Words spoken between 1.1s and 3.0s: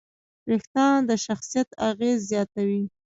شخصیت اغېز زیاتوي.